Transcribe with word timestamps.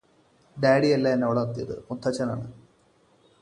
ഡാഡിയല്ല 0.57 1.07
എന്നെ 1.09 1.27
വളര്ത്തിയത് 1.27 1.75
മുത്തച്ഛനാണ് 1.89 2.47